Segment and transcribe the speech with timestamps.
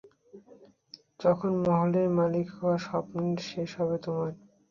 [1.19, 4.31] তখন, মহলের মালিক হওয়ার, স্বপ্নের শেষ হবে তোমার।